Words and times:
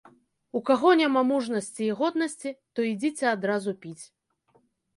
У 0.59 0.61
каго 0.69 0.93
няма 1.01 1.21
мужнасці 1.31 1.83
і 1.89 1.91
годнасці, 2.01 2.55
то 2.73 2.79
ідзіце 2.91 3.25
адразу 3.35 3.71
піць. 3.87 4.05